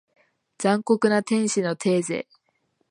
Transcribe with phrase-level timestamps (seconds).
[0.57, 2.27] 残酷な天使のテーゼ